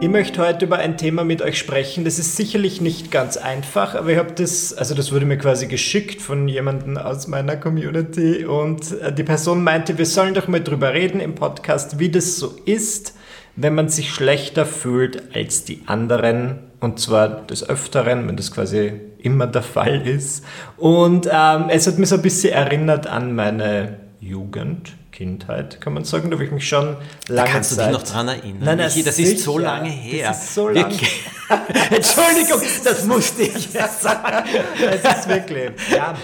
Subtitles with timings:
[0.00, 2.04] Ich möchte heute über ein Thema mit euch sprechen.
[2.04, 5.66] Das ist sicherlich nicht ganz einfach, aber ich habe das, also das wurde mir quasi
[5.66, 10.62] geschickt von jemandem aus meiner Community und äh, die Person meinte, wir sollen doch mal
[10.62, 13.14] drüber reden im Podcast, wie das so ist,
[13.56, 18.92] wenn man sich schlechter fühlt als die anderen und zwar des Öfteren, wenn das quasi
[19.18, 20.44] immer der Fall ist.
[20.76, 24.92] Und ähm, es hat mich so ein bisschen erinnert an meine Jugend.
[25.14, 26.30] Kindheit, kann man sagen.
[26.30, 26.96] Da habe ich mich schon
[27.28, 28.58] lange Da kannst Zeit du dich noch dran erinnern.
[28.64, 29.10] Nein, das sicher.
[29.10, 30.28] ist so lange her.
[30.28, 30.92] Das ist so lange.
[31.90, 34.44] Entschuldigung, das musste ich jetzt sagen.
[34.90, 35.70] Es ist wirklich.
[35.94, 36.14] Ja.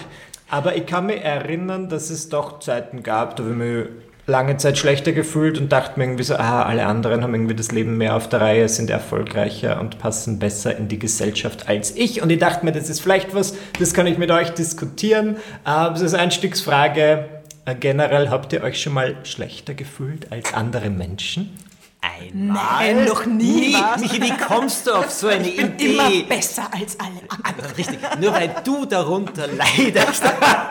[0.49, 3.85] Aber ich kann mich erinnern, dass es doch Zeiten gab, da habe ich mich
[4.27, 7.71] lange Zeit schlechter gefühlt und dachte mir irgendwie so, ah, alle anderen haben irgendwie das
[7.71, 12.21] Leben mehr auf der Reihe, sind erfolgreicher und passen besser in die Gesellschaft als ich.
[12.21, 15.37] Und ich dachte mir, das ist vielleicht was, das kann ich mit euch diskutieren.
[15.65, 17.40] Äh, Das ist Einstiegsfrage.
[17.65, 21.57] Äh, Generell habt ihr euch schon mal schlechter gefühlt als andere Menschen?
[22.03, 22.63] Einmal.
[22.95, 23.75] Nein, noch nie?
[23.99, 25.93] Michi, wie kommst du auf so eine Idee?
[25.93, 27.71] Immer besser als alle anderen.
[27.75, 30.23] Richtig, nur weil du darunter leidest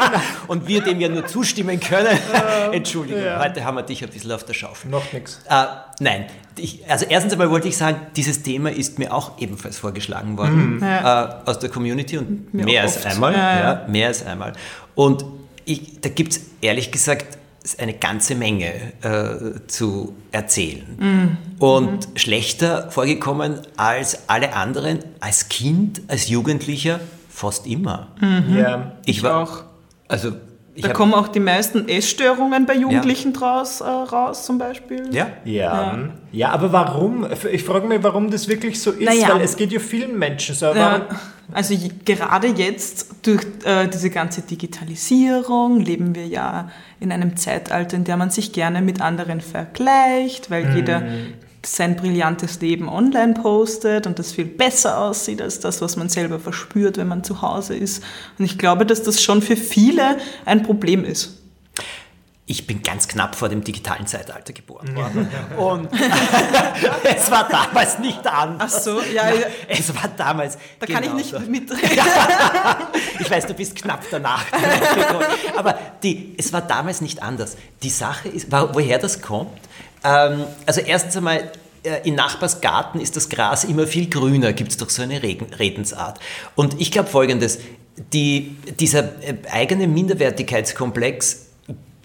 [0.48, 2.18] und wir dem ja nur zustimmen können.
[2.72, 4.90] Entschuldigung, heute haben wir dich ein bisschen auf der Schaufel.
[4.90, 5.40] Noch nichts.
[5.48, 5.66] Äh,
[6.00, 10.36] nein, ich, also erstens einmal wollte ich sagen, dieses Thema ist mir auch ebenfalls vorgeschlagen
[10.36, 13.06] worden äh, aus der Community und Mir mehr auch als oft.
[13.06, 13.32] einmal.
[13.34, 13.60] Ja, ja.
[13.60, 14.52] Ja, mehr als einmal.
[14.96, 15.24] Und
[15.70, 17.38] ich, da gibt es ehrlich gesagt
[17.78, 20.84] eine ganze Menge äh, zu erzählen.
[20.98, 21.36] Mhm.
[21.58, 28.08] Und schlechter vorgekommen als alle anderen, als Kind, als Jugendlicher, fast immer.
[28.54, 28.92] Ja.
[29.04, 29.64] Ich, war auch.
[30.08, 30.32] Also,
[30.76, 35.08] Da hab- kommen auch die meisten Essstörungen bei Jugendlichen draus äh, raus, zum Beispiel.
[35.12, 35.98] Ja, Ja.
[36.32, 37.26] ja, aber warum?
[37.52, 39.30] Ich frage mich, warum das wirklich so ist, Naja.
[39.34, 40.66] weil es geht ja vielen Menschen so.
[40.66, 41.02] Ja, Warum?
[41.52, 46.70] also je- gerade jetzt durch äh, diese ganze Digitalisierung leben wir ja
[47.00, 51.02] in einem Zeitalter, in dem man sich gerne mit anderen vergleicht, weil jeder
[51.64, 56.38] sein brillantes Leben online postet und das viel besser aussieht als das, was man selber
[56.40, 58.02] verspürt, wenn man zu Hause ist.
[58.38, 60.16] Und ich glaube, dass das schon für viele
[60.46, 61.36] ein Problem ist.
[62.46, 65.28] ich bin ganz knapp vor dem digitalen Zeitalter geboren worden.
[65.56, 65.88] Und
[67.04, 68.74] es war damals nicht anders.
[68.76, 69.46] Ach so, ja, ja.
[69.68, 70.56] Es war damals.
[70.80, 71.82] Da kann ich nicht mitreden.
[73.20, 74.44] Ich weiß, du bist knapp danach.
[75.56, 77.56] Aber die, es war damals nicht anders.
[77.82, 79.50] Die Sache ist, wo- woher das kommt.
[80.04, 81.50] Ähm, also erstens einmal,
[81.82, 85.22] äh, in Nachbars Garten ist das Gras immer viel grüner, gibt es doch so eine
[85.22, 86.18] Redensart.
[86.54, 87.58] Und ich glaube folgendes,
[88.12, 91.46] die, dieser äh, eigene Minderwertigkeitskomplex,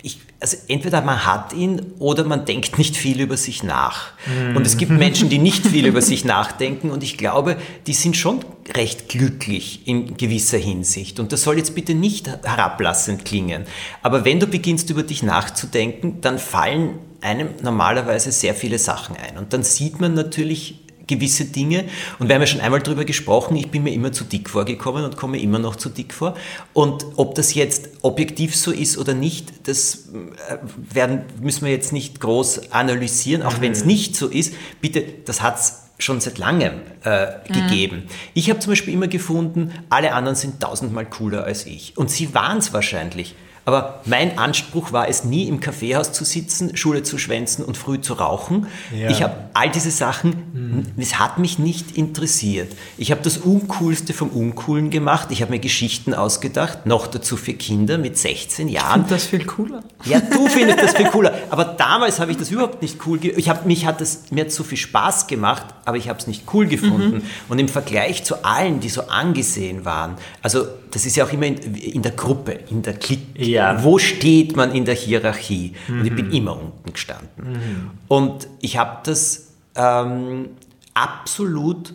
[0.01, 4.11] ich, also entweder man hat ihn oder man denkt nicht viel über sich nach.
[4.55, 7.57] Und es gibt Menschen, die nicht viel über sich nachdenken und ich glaube,
[7.87, 8.45] die sind schon
[8.75, 11.19] recht glücklich in gewisser Hinsicht.
[11.19, 13.65] Und das soll jetzt bitte nicht herablassend klingen.
[14.03, 19.37] Aber wenn du beginnst über dich nachzudenken, dann fallen einem normalerweise sehr viele Sachen ein.
[19.37, 21.85] Und dann sieht man natürlich gewisse Dinge.
[22.19, 25.03] Und wir haben ja schon einmal darüber gesprochen, ich bin mir immer zu dick vorgekommen
[25.03, 26.35] und komme immer noch zu dick vor.
[26.73, 30.09] Und ob das jetzt objektiv so ist oder nicht, das
[30.49, 30.57] äh,
[30.93, 34.53] werden, müssen wir jetzt nicht groß analysieren, auch wenn es nicht so ist.
[34.81, 38.03] Bitte, das hat es schon seit langem äh, gegeben.
[38.33, 41.97] Ich habe zum Beispiel immer gefunden, alle anderen sind tausendmal cooler als ich.
[41.97, 43.35] Und sie waren es wahrscheinlich.
[43.65, 47.99] Aber mein Anspruch war es nie, im Kaffeehaus zu sitzen, Schule zu schwänzen und früh
[47.99, 48.67] zu rauchen.
[48.95, 49.09] Ja.
[49.09, 52.71] Ich habe all diese Sachen, es hat mich nicht interessiert.
[52.97, 55.29] Ich habe das Uncoolste vom Uncoolen gemacht.
[55.31, 59.01] Ich habe mir Geschichten ausgedacht, noch dazu für Kinder mit 16 Jahren.
[59.01, 59.83] Und das viel cooler.
[60.03, 61.33] Ja, du findest das viel cooler.
[61.49, 64.51] Aber damals habe ich das überhaupt nicht cool ich hab, Mich hat das, mir hat
[64.51, 67.23] so viel Spaß gemacht, aber ich habe es nicht cool gefunden.
[67.49, 71.45] Und im Vergleich zu allen, die so angesehen waren, also das ist ja auch immer
[71.45, 73.23] in, in der Gruppe, in der Clique.
[73.35, 73.54] Ja.
[73.83, 75.73] Wo steht man in der Hierarchie?
[75.87, 77.59] Und ich bin immer unten gestanden.
[78.07, 80.49] Und ich habe das ähm,
[80.93, 81.93] absolut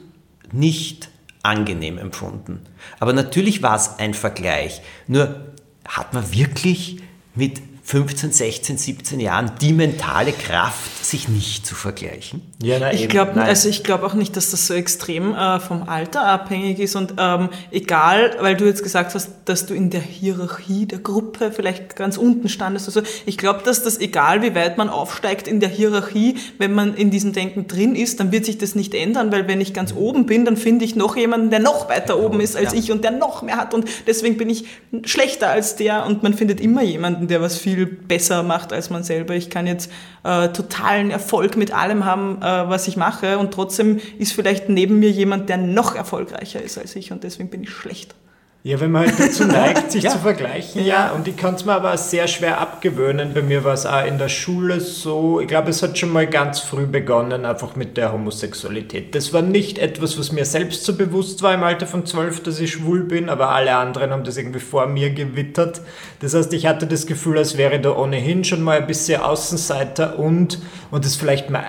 [0.53, 1.09] nicht
[1.43, 2.61] angenehm empfunden.
[2.99, 4.83] Aber natürlich war es ein Vergleich.
[5.07, 5.53] Nur
[5.87, 6.99] hat man wirklich
[7.35, 7.61] mit
[7.91, 12.41] 15, 16, 17 Jahren die mentale Kraft, sich nicht zu vergleichen?
[12.63, 15.89] Ja, na, ich glaube also ich glaube auch nicht, dass das so extrem äh, vom
[15.89, 20.03] Alter abhängig ist und ähm, egal, weil du jetzt gesagt hast, dass du in der
[20.03, 22.87] Hierarchie der Gruppe vielleicht ganz unten standest.
[22.87, 26.95] Also ich glaube, dass das egal, wie weit man aufsteigt in der Hierarchie, wenn man
[26.95, 29.93] in diesem Denken drin ist, dann wird sich das nicht ändern, weil wenn ich ganz
[29.93, 32.79] oben bin, dann finde ich noch jemanden, der noch weiter oben ist als ja.
[32.79, 34.67] ich und der noch mehr hat und deswegen bin ich
[35.03, 39.03] schlechter als der und man findet immer jemanden, der was viel besser macht als man
[39.03, 39.35] selber.
[39.35, 39.91] Ich kann jetzt
[40.25, 44.99] äh, totalen Erfolg mit allem haben, äh, was ich mache und trotzdem ist vielleicht neben
[44.99, 48.15] mir jemand, der noch erfolgreicher ist als ich und deswegen bin ich schlechter.
[48.63, 50.11] Ja, wenn man halt dazu neigt, sich ja.
[50.11, 51.07] zu vergleichen, ja.
[51.07, 51.11] ja.
[51.13, 53.33] Und ich kann es mir aber sehr schwer abgewöhnen.
[53.33, 56.27] Bei mir war es auch in der Schule so, ich glaube, es hat schon mal
[56.27, 59.15] ganz früh begonnen, einfach mit der Homosexualität.
[59.15, 62.61] Das war nicht etwas, was mir selbst so bewusst war im Alter von zwölf, dass
[62.61, 65.81] ich schwul bin, aber alle anderen haben das irgendwie vor mir gewittert.
[66.21, 70.19] Das heißt, ich hatte das Gefühl, als wäre da ohnehin schon mal ein bisschen Außenseiter
[70.19, 70.59] und,
[70.91, 71.65] und das vielleicht mal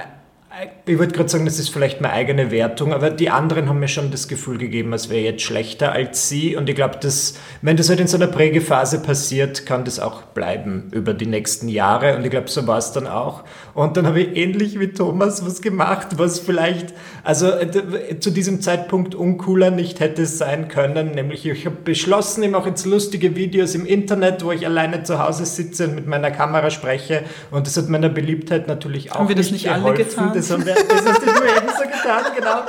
[0.86, 3.88] ich würde gerade sagen, das ist vielleicht meine eigene Wertung, aber die anderen haben mir
[3.88, 6.56] schon das Gefühl gegeben, als wäre jetzt schlechter als sie.
[6.56, 10.24] Und ich glaube, dass, wenn das halt in so einer Prägephase passiert, kann das auch
[10.24, 12.18] bleiben über die nächsten Jahre.
[12.18, 13.44] Und ich glaube, so war es dann auch.
[13.74, 16.94] Und dann habe ich ähnlich wie Thomas was gemacht, was vielleicht,
[17.24, 21.12] also äh, zu diesem Zeitpunkt uncooler nicht hätte sein können.
[21.12, 25.24] Nämlich, ich habe beschlossen, ich mache jetzt lustige Videos im Internet, wo ich alleine zu
[25.24, 27.24] Hause sitze und mit meiner Kamera spreche.
[27.50, 30.32] Und das hat meiner Beliebtheit natürlich auch haben wir das nicht, nicht alle getan?
[30.34, 32.64] Das haben wir, das hast du eben so getan, genau.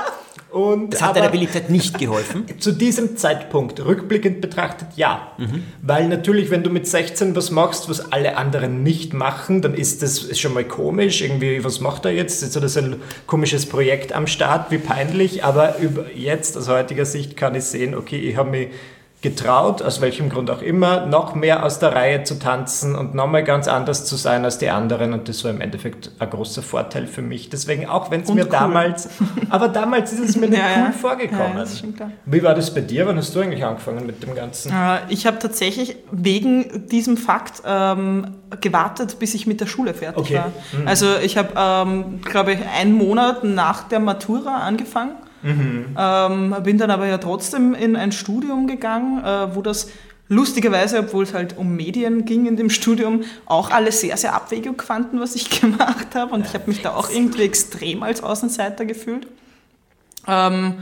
[0.53, 2.44] Und, das hat deiner Beliebtheit nicht geholfen?
[2.59, 5.29] Zu diesem Zeitpunkt, rückblickend betrachtet, ja.
[5.38, 5.64] Mhm.
[5.81, 10.03] Weil natürlich, wenn du mit 16 was machst, was alle anderen nicht machen, dann ist
[10.03, 11.23] das schon mal komisch.
[11.23, 12.43] Irgendwie, was macht er jetzt?
[12.43, 15.43] Jetzt hat er so ein komisches Projekt am Start, wie peinlich.
[15.43, 15.76] Aber
[16.14, 18.69] jetzt, aus heutiger Sicht, kann ich sehen, okay, ich habe mich
[19.22, 23.44] getraut, aus welchem Grund auch immer, noch mehr aus der Reihe zu tanzen und nochmal
[23.44, 25.12] ganz anders zu sein als die anderen.
[25.12, 27.48] Und das war im Endeffekt ein großer Vorteil für mich.
[27.48, 28.50] Deswegen, auch wenn es mir cool.
[28.50, 29.08] damals,
[29.48, 31.56] aber damals ist es mir nicht ja, cool vorgekommen.
[31.56, 33.06] Ja, Wie war das bei dir?
[33.06, 34.72] Wann hast du eigentlich angefangen mit dem Ganzen?
[34.72, 38.26] Äh, ich habe tatsächlich wegen diesem Fakt ähm,
[38.60, 40.34] gewartet, bis ich mit der Schule fertig okay.
[40.34, 40.52] war.
[40.72, 40.88] Mhm.
[40.88, 45.96] Also ich habe, ähm, glaube ich, einen Monat nach der Matura angefangen Mhm.
[45.98, 49.88] Ähm, bin dann aber ja trotzdem in ein Studium gegangen, äh, wo das
[50.28, 54.82] lustigerweise, obwohl es halt um Medien ging in dem Studium, auch alle sehr, sehr abwegig
[54.82, 56.34] fanden, was ich gemacht habe.
[56.34, 59.26] Und ich habe mich da auch irgendwie extrem als Außenseiter gefühlt.
[60.26, 60.74] Ähm,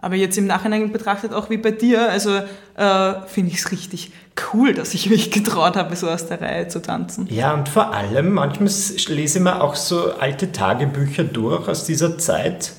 [0.00, 2.30] aber jetzt im Nachhinein betrachtet auch wie bei dir, also
[2.76, 4.12] äh, finde ich es richtig
[4.52, 7.26] cool, dass ich mich getraut habe, so aus der Reihe zu tanzen.
[7.30, 8.70] Ja, und vor allem, manchmal
[9.08, 12.72] lese ich mir auch so alte Tagebücher durch aus dieser Zeit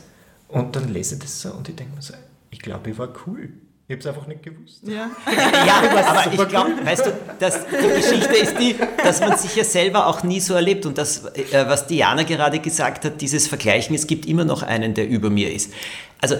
[0.50, 2.14] und dann lese ich das so und ich denke mir so,
[2.52, 3.50] ich glaube, ich war cool.
[3.88, 4.82] Ich habe es einfach nicht gewusst.
[4.84, 5.10] Ja,
[5.66, 9.64] ja aber ich glaube, weißt du, dass die Geschichte ist die, dass man sich ja
[9.64, 10.86] selber auch nie so erlebt.
[10.86, 14.94] Und das, äh, was Diana gerade gesagt hat, dieses Vergleichen, es gibt immer noch einen,
[14.94, 15.74] der über mir ist.
[16.22, 16.36] Also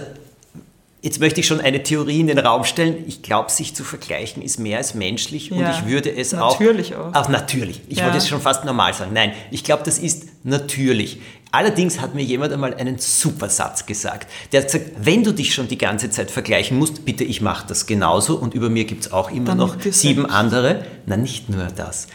[1.02, 3.04] Jetzt möchte ich schon eine Theorie in den Raum stellen.
[3.06, 6.94] Ich glaube, sich zu vergleichen ist mehr als menschlich ja, und ich würde es natürlich
[6.94, 7.06] auch.
[7.06, 7.28] Natürlich auch.
[7.30, 7.80] natürlich.
[7.88, 8.04] Ich ja.
[8.04, 9.12] wollte es schon fast normal sagen.
[9.14, 11.20] Nein, ich glaube, das ist natürlich.
[11.52, 14.30] Allerdings hat mir jemand einmal einen super Satz gesagt.
[14.52, 17.66] Der hat gesagt, wenn du dich schon die ganze Zeit vergleichen musst, bitte, ich mache
[17.66, 20.84] das genauso und über mir gibt es auch immer Dann noch sieben andere.
[21.06, 22.06] Na, nicht nur das.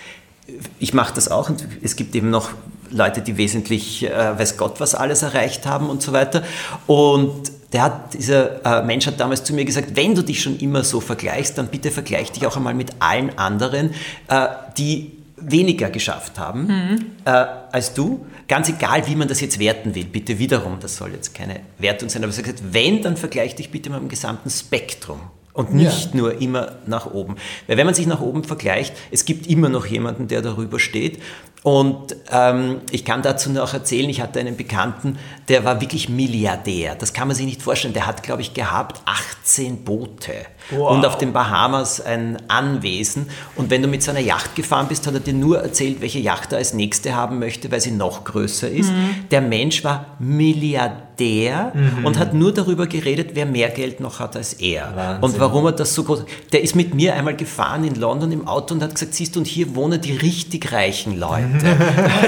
[0.79, 2.51] Ich mache das auch und es gibt eben noch
[2.91, 6.43] Leute, die wesentlich, äh, weiß Gott, was alles erreicht haben und so weiter.
[6.87, 10.57] Und der hat, dieser äh, Mensch hat damals zu mir gesagt, wenn du dich schon
[10.59, 13.91] immer so vergleichst, dann bitte vergleich dich auch einmal mit allen anderen,
[14.29, 14.47] äh,
[14.77, 17.05] die weniger geschafft haben mhm.
[17.25, 18.25] äh, als du.
[18.47, 22.09] Ganz egal, wie man das jetzt werten will, bitte wiederum, das soll jetzt keine Wertung
[22.09, 25.19] sein, aber er gesagt, wenn, dann vergleich dich bitte mal im gesamten Spektrum.
[25.53, 26.17] Und nicht ja.
[26.17, 27.37] nur immer nach oben.
[27.65, 31.21] Weil wenn man sich nach oben vergleicht, es gibt immer noch jemanden, der darüber steht.
[31.63, 36.95] Und ähm, ich kann dazu noch erzählen, ich hatte einen Bekannten, der war wirklich Milliardär.
[36.95, 37.93] Das kann man sich nicht vorstellen.
[37.93, 40.33] Der hat, glaube ich, gehabt 18 Boote
[40.71, 40.91] wow.
[40.91, 43.27] und auf den Bahamas ein Anwesen.
[43.55, 46.51] Und wenn du mit seiner Yacht gefahren bist, hat er dir nur erzählt, welche Yacht
[46.51, 48.91] er als nächste haben möchte, weil sie noch größer ist.
[48.91, 49.29] Mhm.
[49.31, 52.05] Der Mensch war Milliardär mhm.
[52.05, 54.95] und hat nur darüber geredet, wer mehr Geld noch hat als er.
[54.95, 55.23] Wahnsinn.
[55.23, 56.25] Und warum er das so groß...
[56.51, 59.39] Der ist mit mir einmal gefahren in London im Auto und hat gesagt, siehst du,
[59.39, 61.45] und hier wohnen die richtig reichen Leute.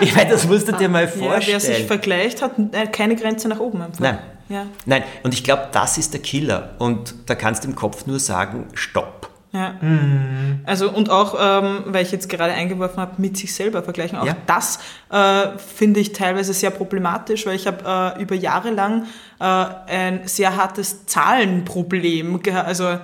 [0.00, 1.40] ich meine, das musst du dir mal vorstellen.
[1.40, 2.52] Ja, wer sich vergleicht, hat
[2.92, 4.00] keine Grenze nach oben einfach.
[4.00, 4.18] Nein.
[4.48, 4.66] Ja.
[4.84, 6.74] Nein, und ich glaube, das ist der Killer.
[6.78, 9.30] Und da kannst du im Kopf nur sagen, stopp.
[9.52, 9.74] Ja.
[9.80, 10.60] Mhm.
[10.66, 14.18] Also und auch, ähm, weil ich jetzt gerade eingeworfen habe, mit sich selber vergleichen.
[14.18, 14.36] Auch ja.
[14.46, 14.78] das
[15.10, 19.06] äh, finde ich teilweise sehr problematisch, weil ich habe äh, über Jahre lang
[19.40, 22.98] äh, ein sehr hartes Zahlenproblem, also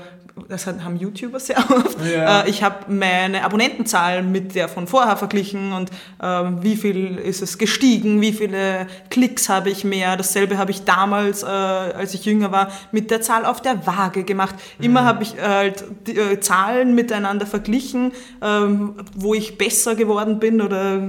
[0.48, 2.42] das haben YouTuber sehr oft, Ja.
[2.42, 5.90] äh, ich habe meine Abonnentenzahl mit der von vorher verglichen und
[6.22, 10.16] ähm, wie viel ist es gestiegen, wie viele Klicks habe ich mehr.
[10.16, 14.24] Dasselbe habe ich damals, äh, als ich jünger war, mit der Zahl auf der Waage
[14.24, 14.54] gemacht.
[14.80, 18.12] Immer habe ich äh, halt die, äh, Zahlen miteinander verglichen,
[18.42, 21.00] ähm, wo ich besser geworden bin oder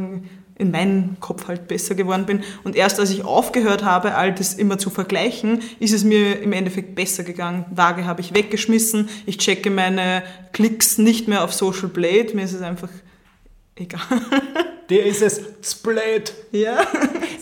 [0.56, 2.44] in meinem Kopf halt besser geworden bin.
[2.64, 6.54] Und erst als ich aufgehört habe, all das immer zu vergleichen, ist es mir im
[6.54, 7.66] Endeffekt besser gegangen.
[7.72, 9.10] Waage habe ich weggeschmissen.
[9.26, 12.32] Ich checke meine Klicks nicht mehr auf Social Blade.
[12.34, 12.90] Mir ist es einfach
[13.76, 14.02] egal.
[14.90, 16.34] Der ist es Split.
[16.52, 16.86] ja.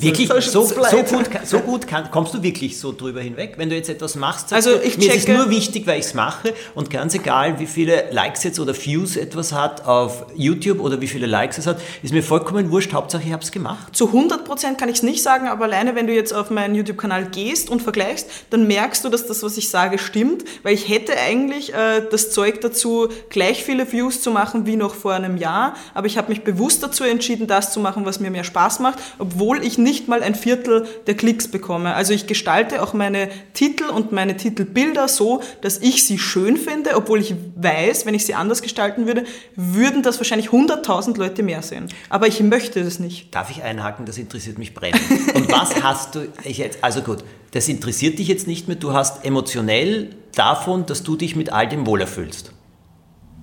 [0.01, 3.75] Wirklich, so, so gut, so gut kann, kommst du wirklich so drüber hinweg, wenn du
[3.75, 4.49] jetzt etwas machst.
[4.49, 7.13] sagst Also du, ich mir ist es nur wichtig, weil ich es mache und ganz
[7.13, 11.57] egal, wie viele Likes jetzt oder Views etwas hat auf YouTube oder wie viele Likes
[11.57, 12.93] es hat, ist mir vollkommen wurscht.
[12.93, 13.95] Hauptsache, ich habe es gemacht.
[13.95, 17.25] Zu 100% kann ich es nicht sagen, aber alleine wenn du jetzt auf meinen YouTube-Kanal
[17.25, 21.17] gehst und vergleichst, dann merkst du, dass das, was ich sage, stimmt, weil ich hätte
[21.17, 25.75] eigentlich äh, das Zeug dazu, gleich viele Views zu machen wie noch vor einem Jahr,
[25.93, 28.99] aber ich habe mich bewusst dazu entschieden, das zu machen, was mir mehr Spaß macht,
[29.19, 31.93] obwohl ich nicht mal ein Viertel der Klicks bekomme.
[31.93, 36.95] Also ich gestalte auch meine Titel und meine Titelbilder so, dass ich sie schön finde,
[36.95, 41.61] obwohl ich weiß, wenn ich sie anders gestalten würde, würden das wahrscheinlich 100.000 Leute mehr
[41.61, 41.87] sehen.
[42.09, 43.33] Aber ich möchte das nicht.
[43.35, 44.05] Darf ich einhaken?
[44.05, 45.01] Das interessiert mich brennend.
[45.35, 48.77] Und was hast du ich jetzt, also gut, das interessiert dich jetzt nicht mehr.
[48.77, 52.53] Du hast emotionell davon, dass du dich mit all dem wohler fühlst.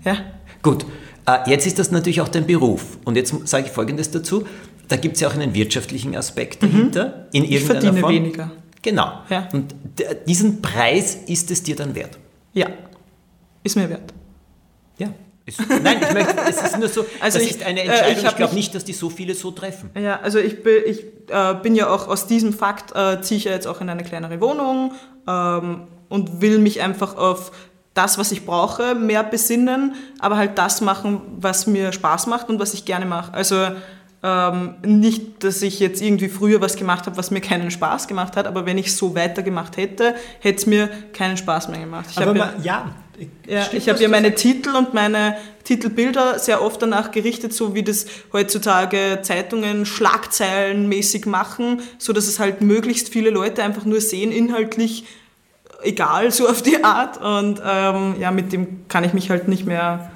[0.04, 0.16] Ja.
[0.62, 0.86] Gut,
[1.26, 2.98] äh, jetzt ist das natürlich auch dein Beruf.
[3.04, 4.46] Und jetzt sage ich Folgendes dazu.
[4.88, 7.28] Da gibt es ja auch einen wirtschaftlichen Aspekt dahinter.
[7.32, 8.12] In Ich verdiene Form.
[8.12, 8.50] weniger.
[8.82, 9.12] Genau.
[9.28, 9.48] Ja.
[9.52, 9.74] Und
[10.26, 12.18] diesen Preis ist es dir dann wert.
[12.54, 12.68] Ja,
[13.62, 14.14] ist mir wert.
[14.98, 15.08] Ja.
[15.44, 18.24] Ist, nein, ich möchte, es ist nur so, Also ich- ist eine äh, ich Entscheidung.
[18.30, 19.90] ich glaube nicht, dass die so viele so treffen.
[19.98, 23.44] Ja, also ich, bin, ich äh, bin ja auch aus diesem Fakt, äh, ziehe ich
[23.44, 24.92] ja jetzt auch in eine kleinere Wohnung
[25.26, 27.50] ähm, und will mich einfach auf
[27.94, 32.60] das, was ich brauche, mehr besinnen, aber halt das machen, was mir Spaß macht und
[32.60, 33.32] was ich gerne mache.
[33.34, 33.68] Also
[34.22, 38.36] ähm, nicht, dass ich jetzt irgendwie früher was gemacht habe, was mir keinen Spaß gemacht
[38.36, 42.06] hat, aber wenn ich so weitergemacht hätte, hätte es mir keinen Spaß mehr gemacht.
[42.10, 42.90] Ich Aber man, ja.
[43.48, 44.32] Ja, stimmt, ich habe ja meine.
[44.34, 51.80] Titel und meine Titelbilder sehr oft danach gerichtet, so wie das heutzutage Zeitungen schlagzeilenmäßig machen,
[51.98, 55.04] so dass es halt möglichst viele Leute einfach nur sehen, inhaltlich
[55.82, 57.20] egal, so auf die Art.
[57.20, 60.10] Und ähm, ja, mit dem kann ich mich halt nicht mehr,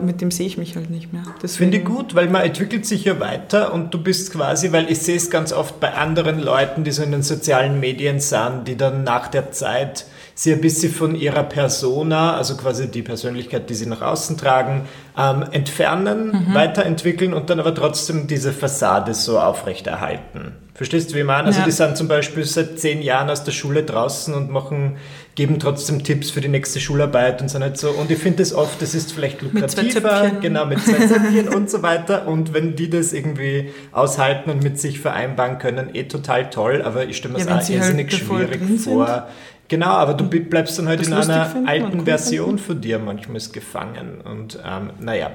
[0.00, 1.22] mit dem sehe ich mich halt nicht mehr.
[1.42, 4.90] Deswegen, Finde ich gut, weil man entwickelt sich ja weiter und du bist quasi, weil
[4.90, 8.64] ich sehe es ganz oft bei anderen Leuten, die so in den sozialen Medien sind,
[8.66, 13.70] die dann nach der Zeit sie ein bisschen von ihrer Persona, also quasi die Persönlichkeit,
[13.70, 14.82] die sie nach außen tragen,
[15.16, 20.52] ähm, entfernen, weiterentwickeln und dann aber trotzdem diese Fassade so aufrechterhalten.
[20.74, 21.48] Verstehst du, wie ich meine?
[21.48, 21.64] Also Ja.
[21.64, 24.96] die sind zum Beispiel seit zehn Jahren aus der Schule draußen und machen,
[25.38, 27.90] geben trotzdem Tipps für die nächste Schularbeit und so nicht so.
[27.90, 30.40] Und ich finde das oft, das ist vielleicht Mit lukrativer, Zöpfchen.
[30.40, 32.26] genau, mit zwei Zäpfchen und so weiter.
[32.26, 36.82] Und wenn die das irgendwie aushalten und mit sich vereinbaren können, eh total toll.
[36.84, 39.28] Aber ich stelle mir Ja, das auch halt irrsinnig voll schwierig vor.
[39.68, 42.58] Genau, aber du bleibst dann halt Das in einer alten cool Version finden.
[42.58, 44.20] von dir manchmal gefangen.
[44.20, 45.30] Und ähm, naja.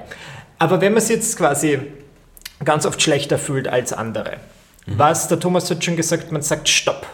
[0.58, 1.78] Aber wenn man es jetzt quasi
[2.62, 4.32] ganz oft schlechter fühlt als andere,
[4.86, 4.98] Mhm.
[4.98, 7.06] was, der Thomas hat schon gesagt, man sagt Stopp.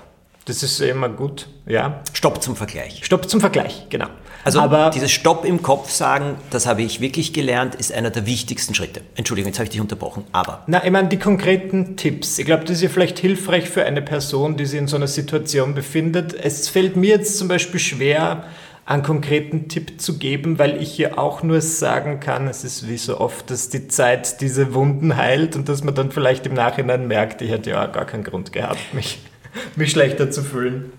[0.47, 2.03] Das ist immer gut, ja.
[2.13, 3.05] Stopp zum Vergleich.
[3.05, 4.07] Stopp zum Vergleich, genau.
[4.43, 8.25] Also aber dieses Stopp im Kopf sagen, das habe ich wirklich gelernt, ist einer der
[8.25, 9.03] wichtigsten Schritte.
[9.15, 12.39] Entschuldigung, jetzt habe ich dich unterbrochen, aber Na, ich meine, die konkreten Tipps.
[12.39, 15.09] Ich glaube, das ist ja vielleicht hilfreich für eine Person, die sich in so einer
[15.09, 16.33] Situation befindet.
[16.33, 18.45] Es fällt mir jetzt zum Beispiel schwer,
[18.87, 22.97] einen konkreten Tipp zu geben, weil ich hier auch nur sagen kann, es ist wie
[22.97, 27.07] so oft, dass die Zeit diese Wunden heilt und dass man dann vielleicht im Nachhinein
[27.07, 29.19] merkt, ich hätte ja auch gar keinen Grund gehabt, mich,
[29.77, 30.93] mich schlechter zu fühlen.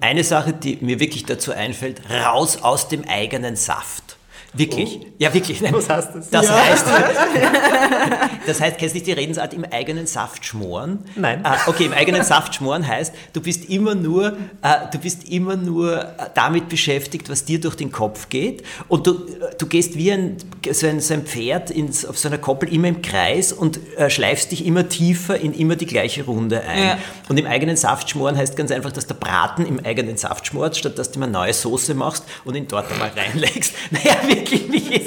[0.00, 4.09] eine Sache, die mir wirklich dazu einfällt, raus aus dem eigenen Saft.
[4.52, 5.00] Wirklich?
[5.18, 5.60] Ja, wirklich.
[5.60, 5.72] Nein.
[5.76, 6.30] Was heißt das?
[6.30, 6.54] Das Ja.
[6.64, 6.86] heißt,
[8.46, 11.00] das heißt, kennst du nicht die Redensart im eigenen Saft schmoren?
[11.16, 11.40] Nein.
[11.44, 15.56] Ah, okay, im eigenen Saft schmoren heißt, du bist immer nur, äh, du bist immer
[15.56, 19.96] nur äh, damit beschäftigt, was dir durch den Kopf geht und du, äh, du gehst
[19.96, 20.36] wie ein,
[20.72, 24.10] so ein, so ein Pferd ins, auf so einer Koppel immer im Kreis und äh,
[24.10, 26.82] schleifst dich immer tiefer in immer die gleiche Runde ein.
[26.82, 26.98] Ja.
[27.28, 30.76] Und im eigenen Saft schmoren heißt ganz einfach, dass der Braten im eigenen Saft schmort,
[30.76, 33.74] statt dass du immer neue Soße machst und ihn dort einmal reinlegst.
[33.90, 35.06] Naja, wirklich.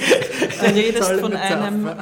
[0.59, 1.93] Du redest von einem äh,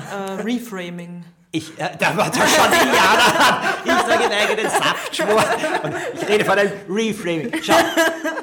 [0.44, 1.24] Reframing.
[1.54, 3.76] Ich, äh, da war der schon Indianer.
[3.84, 5.44] Ich sage den eigenen Saftschwur.
[5.84, 7.52] Und ich rede von einem Reframing.
[7.62, 7.74] Schau,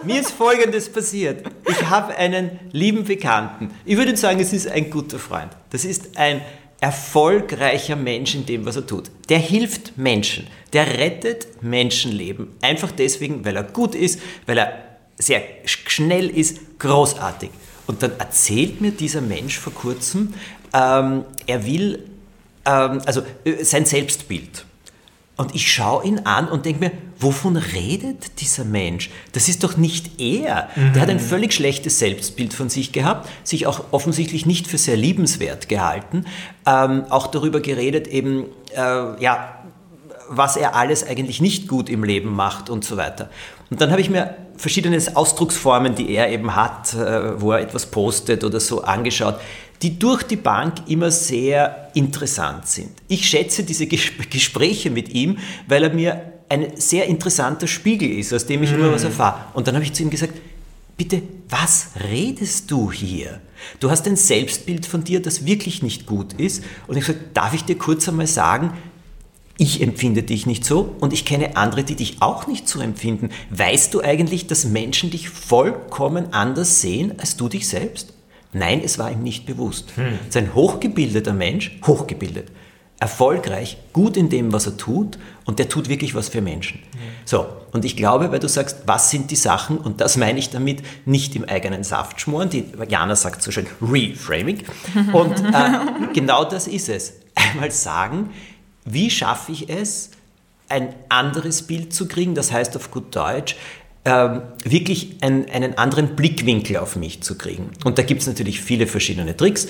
[0.02, 1.46] mir ist Folgendes passiert.
[1.66, 3.70] Ich habe einen lieben Bekannten.
[3.86, 5.50] Ich würde sagen, es ist ein guter Freund.
[5.70, 6.42] Das ist ein
[6.80, 9.10] erfolgreicher Mensch in dem, was er tut.
[9.30, 10.46] Der hilft Menschen.
[10.74, 12.56] Der rettet Menschenleben.
[12.60, 14.72] Einfach deswegen, weil er gut ist, weil er
[15.16, 17.50] sehr sch- schnell ist, großartig.
[17.88, 20.34] Und dann erzählt mir dieser Mensch vor kurzem,
[20.72, 22.04] ähm, er will,
[22.64, 24.66] ähm, also äh, sein Selbstbild.
[25.38, 29.08] Und ich schaue ihn an und denke mir, wovon redet dieser Mensch?
[29.32, 30.68] Das ist doch nicht er.
[30.74, 30.92] Mhm.
[30.92, 34.96] Der hat ein völlig schlechtes Selbstbild von sich gehabt, sich auch offensichtlich nicht für sehr
[34.96, 36.26] liebenswert gehalten,
[36.66, 39.54] ähm, auch darüber geredet, eben, äh, ja,
[40.28, 43.30] was er alles eigentlich nicht gut im Leben macht und so weiter.
[43.70, 47.86] Und dann habe ich mir verschiedene Ausdrucksformen, die er eben hat, äh, wo er etwas
[47.86, 49.36] postet oder so angeschaut,
[49.82, 52.90] die durch die Bank immer sehr interessant sind.
[53.06, 58.46] Ich schätze diese Gespräche mit ihm, weil er mir ein sehr interessanter Spiegel ist, aus
[58.46, 59.06] dem ich immer was mm.
[59.06, 59.44] erfahre.
[59.54, 60.32] Und dann habe ich zu ihm gesagt,
[60.96, 63.40] bitte, was redest du hier?
[63.80, 66.64] Du hast ein Selbstbild von dir, das wirklich nicht gut ist.
[66.86, 68.72] Und ich gesagt, darf ich dir kurz einmal sagen,
[69.58, 73.30] ich empfinde dich nicht so und ich kenne andere, die dich auch nicht so empfinden.
[73.50, 78.14] Weißt du eigentlich, dass Menschen dich vollkommen anders sehen als du dich selbst?
[78.52, 79.90] Nein, es war ihm nicht bewusst.
[79.96, 80.14] Hm.
[80.22, 82.52] Es ist ein hochgebildeter Mensch, hochgebildet,
[83.00, 86.78] erfolgreich, gut in dem, was er tut und der tut wirklich was für Menschen.
[86.78, 86.98] Hm.
[87.24, 90.50] So, und ich glaube, weil du sagst, was sind die Sachen, und das meine ich
[90.50, 94.62] damit, nicht im eigenen Saft schmoren, die Jana sagt so schön Reframing,
[95.12, 97.14] und äh, genau das ist es.
[97.34, 98.30] Einmal sagen,
[98.92, 100.10] wie schaffe ich es,
[100.68, 103.56] ein anderes Bild zu kriegen, das heißt auf gut Deutsch,
[104.04, 107.70] ähm, wirklich ein, einen anderen Blickwinkel auf mich zu kriegen.
[107.84, 109.68] Und da gibt es natürlich viele verschiedene Tricks.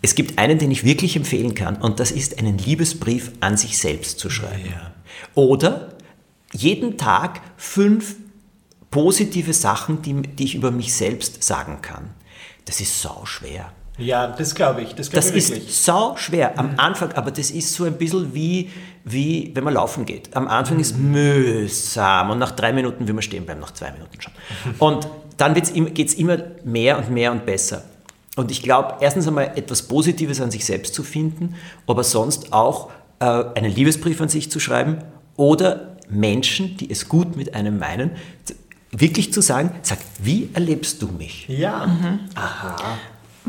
[0.00, 3.78] Es gibt einen, den ich wirklich empfehlen kann, und das ist einen Liebesbrief an sich
[3.78, 4.70] selbst zu schreiben.
[4.70, 4.92] Ja.
[5.34, 5.94] Oder
[6.52, 8.16] jeden Tag fünf
[8.90, 12.10] positive Sachen, die, die ich über mich selbst sagen kann.
[12.64, 13.72] Das ist sau schwer.
[13.98, 14.94] Ja, das glaube ich.
[14.94, 16.78] Das, glaub das ich ist sau schwer am mhm.
[16.78, 18.70] Anfang, aber das ist so ein bisschen wie,
[19.04, 20.34] wie wenn man laufen geht.
[20.36, 20.82] Am Anfang mhm.
[20.82, 24.32] ist mühsam und nach drei Minuten will man stehen bleiben, nach zwei Minuten schon.
[24.78, 27.84] Und dann geht es immer mehr und mehr und besser.
[28.34, 31.54] Und ich glaube, erstens einmal etwas Positives an sich selbst zu finden,
[31.86, 32.90] aber sonst auch
[33.20, 34.98] äh, einen Liebesbrief an sich zu schreiben
[35.36, 38.10] oder Menschen, die es gut mit einem meinen,
[38.90, 41.46] wirklich zu sagen, sag, wie erlebst du mich?
[41.48, 41.86] Ja.
[41.86, 42.20] Mhm.
[42.34, 42.98] Aha.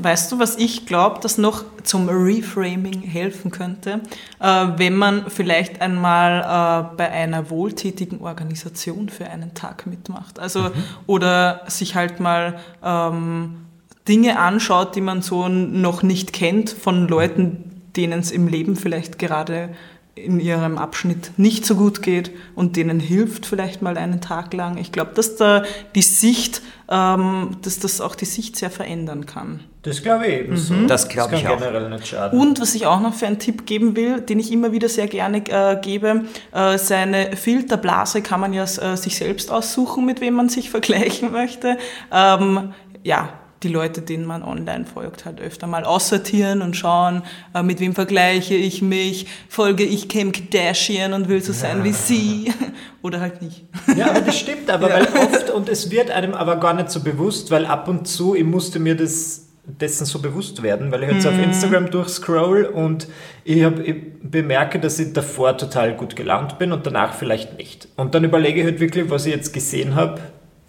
[0.03, 4.01] Weißt du, was ich glaube, das noch zum Reframing helfen könnte,
[4.39, 10.39] äh, wenn man vielleicht einmal äh, bei einer wohltätigen Organisation für einen Tag mitmacht?
[10.39, 10.71] Also, mhm.
[11.07, 13.65] oder sich halt mal ähm,
[14.07, 19.19] Dinge anschaut, die man so noch nicht kennt von Leuten, denen es im Leben vielleicht
[19.19, 19.69] gerade
[20.15, 24.77] in ihrem Abschnitt nicht so gut geht und denen hilft vielleicht mal einen Tag lang.
[24.77, 25.63] Ich glaube, dass da
[25.95, 29.61] die Sicht, ähm, dass das auch die Sicht sehr verändern kann.
[29.81, 30.73] Das glaube ich ebenso.
[30.73, 30.87] Mhm.
[30.87, 31.89] Das glaube ich auch.
[31.89, 32.39] Nicht schaden.
[32.39, 35.07] Und was ich auch noch für einen Tipp geben will, den ich immer wieder sehr
[35.07, 40.33] gerne äh, gebe, äh, seine Filterblase kann man ja äh, sich selbst aussuchen, mit wem
[40.33, 41.77] man sich vergleichen möchte.
[42.11, 43.29] Ähm, ja,
[43.63, 47.95] die Leute, denen man online folgt, halt öfter mal aussortieren und schauen, äh, mit wem
[47.95, 51.83] vergleiche ich mich, folge ich Kim Kardashian und will so sein ja.
[51.85, 52.53] wie sie
[53.01, 53.65] oder halt nicht.
[53.95, 54.95] Ja, aber das stimmt aber, ja.
[54.95, 58.35] weil oft, und es wird einem aber gar nicht so bewusst, weil ab und zu,
[58.35, 61.33] ich musste mir das dessen so bewusst werden, weil ich jetzt mhm.
[61.33, 63.07] auf Instagram durchscroll und
[63.43, 67.87] ich, hab, ich bemerke, dass ich davor total gut gelaunt bin und danach vielleicht nicht.
[67.95, 70.19] Und dann überlege ich halt wirklich, was ich jetzt gesehen habe,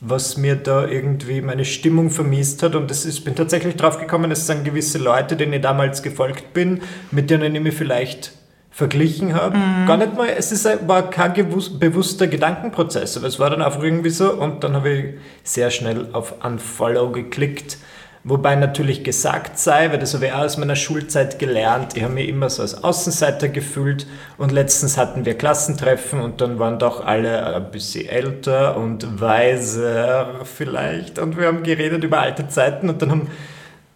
[0.00, 2.74] was mir da irgendwie meine Stimmung vermisst hat.
[2.74, 6.80] Und ist, bin tatsächlich drauf gekommen, es sind gewisse Leute, denen ich damals gefolgt bin,
[7.10, 8.32] mit denen ich mich vielleicht
[8.70, 9.58] verglichen habe.
[9.58, 9.86] Mhm.
[9.86, 14.10] Gar nicht mal, es ist, war kein bewusster Gedankenprozess, aber es war dann einfach irgendwie
[14.10, 15.04] so und dann habe ich
[15.42, 17.78] sehr schnell auf Unfollow geklickt
[18.22, 22.12] Wobei natürlich gesagt sei, weil das habe ich auch aus meiner Schulzeit gelernt, ich habe
[22.12, 24.06] mich immer so als Außenseiter gefühlt
[24.36, 30.40] und letztens hatten wir Klassentreffen und dann waren doch alle ein bisschen älter und weiser
[30.44, 33.28] vielleicht und wir haben geredet über alte Zeiten und dann haben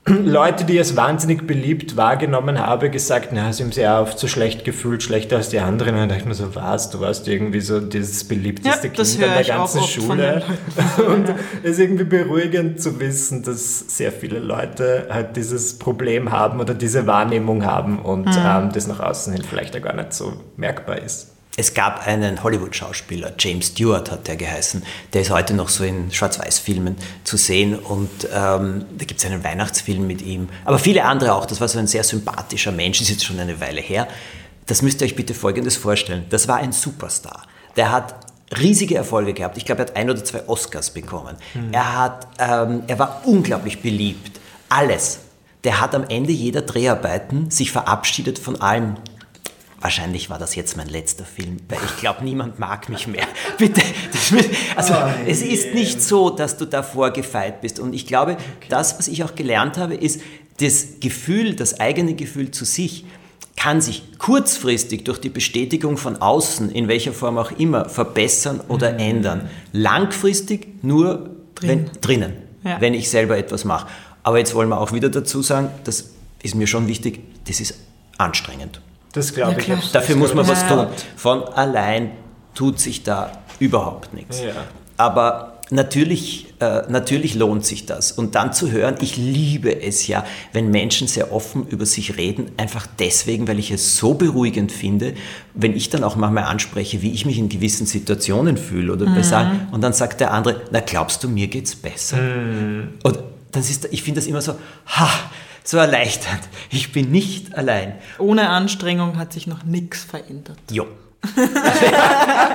[0.09, 4.29] Leute, die als wahnsinnig beliebt wahrgenommen habe, gesagt, na, sie haben sich auch oft so
[4.29, 5.95] schlecht gefühlt, schlechter als die anderen.
[5.95, 9.23] Und dann dachte ich mir so, was, du warst irgendwie so dieses beliebteste ja, Kind
[9.23, 10.43] an der ganzen Schule.
[11.07, 11.31] Und
[11.63, 16.75] es ist irgendwie beruhigend zu wissen, dass sehr viele Leute halt dieses Problem haben oder
[16.75, 18.43] diese Wahrnehmung haben und mhm.
[18.45, 21.34] ähm, das nach außen hin vielleicht auch gar nicht so merkbar ist.
[21.57, 26.11] Es gab einen Hollywood-Schauspieler, James Stewart hat der geheißen, der ist heute noch so in
[26.11, 31.33] Schwarz-Weiß-Filmen zu sehen und ähm, da gibt es einen Weihnachtsfilm mit ihm, aber viele andere
[31.33, 31.47] auch.
[31.47, 34.09] Das war so ein sehr sympathischer Mensch, ist jetzt schon eine Weile her.
[34.67, 36.25] Das müsst ihr euch bitte Folgendes vorstellen.
[36.31, 37.47] Das war ein Superstar.
[37.77, 38.17] Der hat
[38.59, 39.57] riesige Erfolge gehabt.
[39.57, 41.37] Ich glaube, er hat ein oder zwei Oscars bekommen.
[41.55, 41.73] Mhm.
[41.73, 44.41] Er, hat, ähm, er war unglaublich beliebt.
[44.69, 45.21] Alles.
[45.63, 48.99] Der hat am Ende jeder Dreharbeiten sich verabschiedet von allen
[49.85, 53.27] wahrscheinlich war das jetzt mein letzter Film, weil ich glaube, niemand mag mich mehr.
[53.59, 53.83] Bitte.
[54.77, 57.79] Also Oh, es ist nicht so, dass du davor gefeit bist.
[57.79, 58.39] Und ich glaube,
[58.71, 60.21] das, was ich auch gelernt habe, ist
[60.59, 63.05] das Gefühl, das eigene Gefühl zu sich,
[63.57, 68.95] kann sich kurzfristig durch die Bestätigung von außen, in welcher Form auch immer, verbessern oder
[68.95, 68.99] Mhm.
[68.99, 69.51] ändern.
[69.73, 72.33] Langfristig nur wenn, drinnen,
[72.65, 72.81] Ja.
[72.81, 73.87] wenn ich selber etwas mache.
[74.23, 76.11] Aber jetzt wollen wir auch wieder dazu sagen, das
[76.43, 77.75] ist mir schon wichtig, das ist
[78.17, 78.81] anstrengend.
[79.15, 79.71] Das glaube ich.
[79.71, 80.87] hab's- Dafür muss man was tun.
[81.17, 82.11] Von allein
[82.55, 84.41] tut sich da überhaupt nichts.
[84.41, 84.53] Ja.
[84.97, 88.13] Aber natürlich, äh, natürlich lohnt sich das.
[88.13, 92.51] Und dann zu hören, ich liebe es ja, wenn Menschen sehr offen über sich reden,
[92.59, 95.15] einfach deswegen, weil ich es so beruhigend finde,
[95.55, 99.23] wenn ich dann auch manchmal anspreche, wie ich mich in gewissen Situationen fühle oder bei
[99.23, 102.19] Sachen, und dann sagt der andere, na glaubst du, mir geht's besser?
[103.03, 103.19] Und
[103.53, 104.55] das ist, ich finde das immer so,
[104.87, 105.09] ha,
[105.65, 106.43] so erleichternd.
[106.71, 107.95] Ich bin nicht allein.
[108.19, 110.59] Ohne Anstrengung hat sich noch nichts verändert.
[110.71, 110.87] Jo.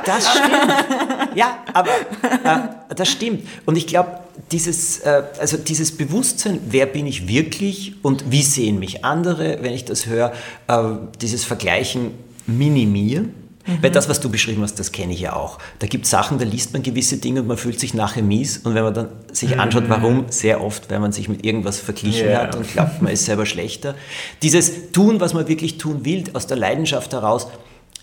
[0.05, 1.35] Das stimmt.
[1.35, 3.47] Ja, aber äh, das stimmt.
[3.65, 4.19] Und ich glaube,
[4.51, 9.73] dieses, äh, also dieses Bewusstsein, wer bin ich wirklich und wie sehen mich andere, wenn
[9.73, 10.31] ich das höre,
[10.67, 10.83] äh,
[11.21, 12.11] dieses Vergleichen
[12.47, 13.33] minimieren.
[13.81, 15.59] Weil das, was du beschrieben hast, das kenne ich ja auch.
[15.79, 18.57] Da gibt es Sachen, da liest man gewisse Dinge und man fühlt sich nachher mies.
[18.59, 22.29] Und wenn man dann sich anschaut, warum, sehr oft, weil man sich mit irgendwas verglichen
[22.29, 22.39] Ja.
[22.41, 23.95] hat und glaubt, man ist selber schlechter.
[24.41, 27.47] Dieses Tun, was man wirklich tun will, aus der Leidenschaft heraus.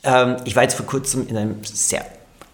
[0.05, 2.05] Ähm, ich war jetzt vor kurzem in einem sehr,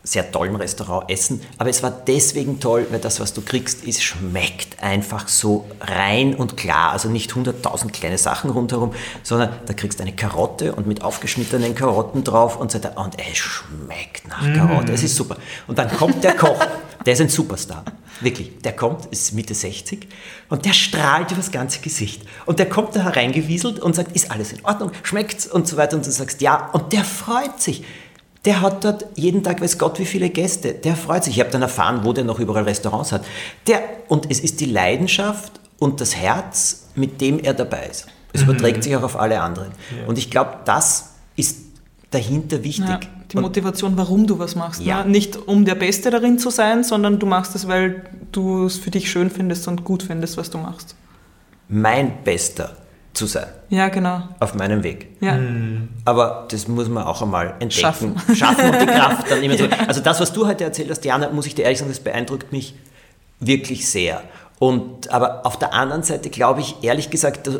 [0.04, 4.02] sehr tollen Restaurant essen, aber es war deswegen toll, weil das, was du kriegst, ist,
[4.02, 6.90] schmeckt einfach so rein und klar.
[6.90, 11.74] Also nicht hunderttausend kleine Sachen rundherum, sondern da kriegst du eine Karotte und mit aufgeschnittenen
[11.74, 12.98] Karotten drauf und so weiter.
[12.98, 14.92] Und es schmeckt nach Karotte.
[14.92, 15.36] Es ist super.
[15.68, 16.58] Und dann kommt der Koch,
[17.06, 17.84] der ist ein Superstar.
[18.20, 20.06] Wirklich, der kommt, ist Mitte 60
[20.48, 22.22] und der strahlt über das ganze Gesicht.
[22.46, 25.96] Und der kommt da hereingewieselt und sagt, ist alles in Ordnung, schmeckt's und so weiter.
[25.96, 27.84] Und du sagst, ja, und der freut sich.
[28.44, 30.72] Der hat dort jeden Tag, weiß Gott, wie viele Gäste.
[30.74, 31.34] Der freut sich.
[31.34, 33.24] Ich habe dann erfahren, wo der noch überall Restaurants hat.
[33.68, 38.06] Der, und es ist die Leidenschaft und das Herz, mit dem er dabei ist.
[38.32, 39.68] Es überträgt sich auch auf alle anderen.
[40.06, 41.58] Und ich glaube, das ist
[42.10, 42.88] dahinter wichtig.
[42.88, 43.00] Ja,
[43.30, 44.80] die Und- Motivation, warum du was machst.
[44.82, 45.04] Ja.
[45.04, 45.10] Ne?
[45.10, 48.02] Nicht um der Beste darin zu sein, sondern du machst es, weil
[48.32, 50.94] du es für dich schön findest und gut findest, was du machst.
[51.68, 52.76] mein Bester
[53.14, 54.22] zu sein Ja, genau.
[54.40, 55.08] auf meinem Weg.
[55.20, 55.38] Ja.
[56.04, 57.70] Aber das muss man auch einmal entdecken.
[57.72, 58.14] Schaffen.
[58.34, 59.66] Schaffen und die Kraft dann immer so.
[59.86, 62.52] Also das, was du heute erzählt hast, Diana, muss ich dir ehrlich sagen, das beeindruckt
[62.52, 62.74] mich
[63.40, 64.22] wirklich sehr.
[64.58, 67.50] Und, aber auf der anderen Seite glaube ich, ehrlich gesagt,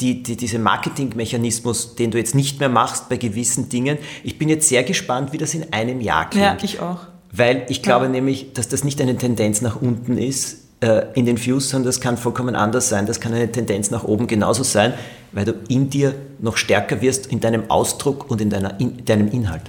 [0.00, 4.48] die, die, diese Marketingmechanismus, den du jetzt nicht mehr machst bei gewissen Dingen, ich bin
[4.48, 6.44] jetzt sehr gespannt, wie das in einem Jahr klingt.
[6.46, 7.00] ja, ich auch.
[7.32, 8.10] Weil ich glaube Ja.
[8.10, 12.00] nämlich, dass das nicht eine Tendenz nach unten ist äh, in den Views, sondern das
[12.00, 13.06] kann vollkommen anders sein.
[13.06, 14.94] Das kann eine Tendenz nach oben genauso sein,
[15.32, 19.28] weil du in dir noch stärker wirst in deinem Ausdruck und in, deiner, in deinem
[19.28, 19.62] Inhalt.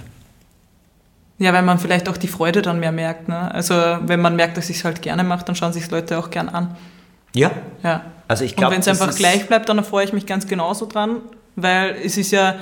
[1.38, 3.28] Ja, weil man vielleicht auch die Freude dann mehr merkt.
[3.28, 3.52] Ne?
[3.52, 6.30] Also wenn man merkt, dass ich es halt gerne mache, dann schauen sich Leute auch
[6.30, 6.76] gern an.
[7.34, 7.50] Ja,
[7.82, 8.04] Ja.
[8.28, 10.86] also ich glaube, Und wenn es einfach gleich bleibt, dann freue ich mich ganz genauso
[10.86, 11.16] dran,
[11.56, 12.56] weil es ist ja,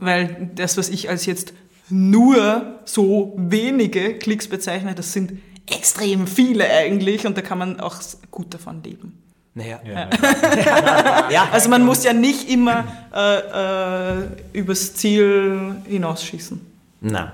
[0.00, 1.54] weil das, was ich als jetzt
[1.88, 5.32] nur so wenige Klicks bezeichne, das sind
[5.66, 7.96] extrem viele eigentlich und da kann man auch
[8.30, 9.22] gut davon leben.
[9.54, 9.80] Naja.
[9.84, 10.10] Ja.
[11.30, 11.48] Ja.
[11.52, 16.60] Also man muss ja nicht immer äh, äh, übers Ziel hinausschießen.
[17.00, 17.30] Nein.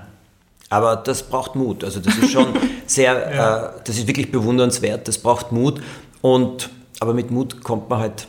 [0.69, 1.83] Aber das braucht Mut.
[1.83, 2.53] Also das ist schon
[2.85, 5.07] sehr, äh, das ist wirklich bewundernswert.
[5.07, 5.81] Das braucht Mut.
[6.21, 8.27] Und, aber mit Mut kommt man halt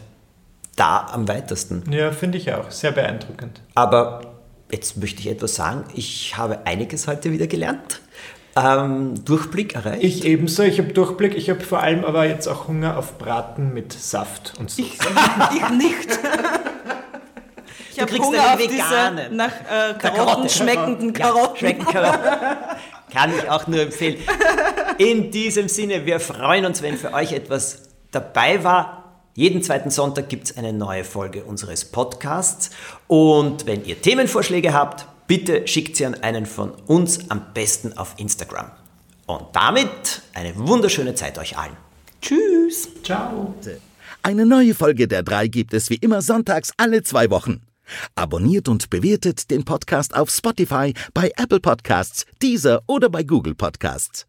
[0.76, 1.84] da am weitesten.
[1.92, 2.70] Ja, finde ich auch.
[2.70, 3.60] Sehr beeindruckend.
[3.74, 4.22] Aber
[4.72, 5.84] jetzt möchte ich etwas sagen.
[5.94, 8.00] Ich habe einiges heute wieder gelernt.
[8.54, 10.02] Ähm, Durchblick erreicht.
[10.02, 10.62] Ich ebenso.
[10.62, 11.34] Ich habe Durchblick.
[11.36, 14.82] Ich habe vor allem aber jetzt auch Hunger auf Braten mit Saft und so.
[14.82, 14.98] Ich,
[15.54, 16.18] ich nicht.
[17.90, 19.36] Ich Du habe kriegst Hunger einen auf diese veganen.
[19.36, 19.98] nach äh, Karotte.
[20.16, 21.56] Karotten schmeckenden Ja, Karotten.
[21.58, 22.30] schmecken Karotten.
[23.12, 24.16] Kann ich auch nur empfehlen.
[24.98, 28.98] In diesem Sinne, wir freuen uns, wenn für euch etwas dabei war.
[29.34, 32.70] Jeden zweiten Sonntag gibt es eine neue Folge unseres Podcasts.
[33.08, 38.14] Und wenn ihr Themenvorschläge habt, bitte schickt sie an einen von uns, am besten auf
[38.18, 38.70] Instagram.
[39.26, 41.76] Und damit eine wunderschöne Zeit euch allen.
[42.20, 42.88] Tschüss.
[43.02, 43.54] Ciao.
[44.22, 47.62] Eine neue Folge der drei gibt es wie immer sonntags alle zwei Wochen.
[48.14, 54.26] Abonniert und bewertet den Podcast auf Spotify, bei Apple Podcasts, Deezer oder bei Google Podcasts.